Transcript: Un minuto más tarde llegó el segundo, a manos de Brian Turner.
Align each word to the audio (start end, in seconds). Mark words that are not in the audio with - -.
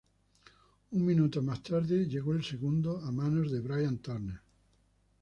Un 0.89 1.05
minuto 1.05 1.43
más 1.43 1.61
tarde 1.61 2.07
llegó 2.07 2.33
el 2.33 2.43
segundo, 2.43 2.97
a 2.97 3.11
manos 3.11 3.51
de 3.51 3.59
Brian 3.59 3.99
Turner. 3.99 4.41